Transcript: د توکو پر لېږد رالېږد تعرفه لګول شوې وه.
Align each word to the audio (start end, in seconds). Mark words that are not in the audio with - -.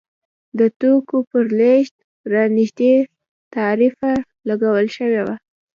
د 0.59 0.61
توکو 0.79 1.17
پر 1.29 1.45
لېږد 1.59 1.95
رالېږد 2.33 2.81
تعرفه 3.53 4.11
لګول 4.47 4.87
شوې 4.97 5.21
وه. 5.25 5.35